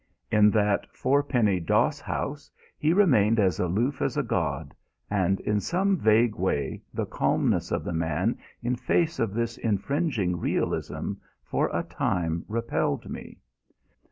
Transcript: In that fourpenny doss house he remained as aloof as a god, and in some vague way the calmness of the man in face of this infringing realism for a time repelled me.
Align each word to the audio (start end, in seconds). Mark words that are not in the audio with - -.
In 0.31 0.49
that 0.49 0.87
fourpenny 0.91 1.59
doss 1.59 1.99
house 1.99 2.49
he 2.75 2.91
remained 2.91 3.39
as 3.39 3.59
aloof 3.59 4.01
as 4.01 4.17
a 4.17 4.23
god, 4.23 4.73
and 5.11 5.39
in 5.41 5.59
some 5.59 5.95
vague 5.95 6.33
way 6.33 6.81
the 6.91 7.05
calmness 7.05 7.71
of 7.71 7.83
the 7.83 7.93
man 7.93 8.39
in 8.63 8.75
face 8.75 9.19
of 9.19 9.35
this 9.35 9.59
infringing 9.59 10.39
realism 10.39 11.11
for 11.43 11.69
a 11.71 11.83
time 11.83 12.45
repelled 12.47 13.11
me. 13.11 13.37